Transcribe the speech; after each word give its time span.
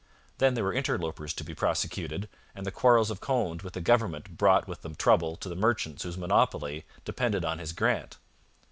Then 0.39 0.55
there 0.55 0.63
were 0.63 0.73
interlopers 0.73 1.31
to 1.35 1.43
be 1.43 1.53
prosecuted, 1.53 2.27
and 2.55 2.65
the 2.65 2.71
quarrels 2.71 3.11
of 3.11 3.21
Conde 3.21 3.61
with 3.61 3.73
the 3.73 3.81
government 3.81 4.35
brought 4.35 4.67
with 4.67 4.81
them 4.81 4.95
trouble 4.95 5.35
to 5.35 5.47
the 5.47 5.55
merchants 5.55 6.01
whose 6.01 6.17
monopoly 6.17 6.85
depended 7.05 7.45
on 7.45 7.59
his 7.59 7.71
grant. 7.71 8.17